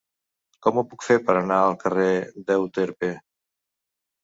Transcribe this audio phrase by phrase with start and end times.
[0.67, 2.09] Com ho puc fer per anar al carrer
[2.49, 3.13] d'Euterpe?